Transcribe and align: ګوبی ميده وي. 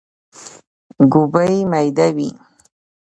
ګوبی 1.11 1.55
ميده 1.71 2.07
وي. 2.15 2.29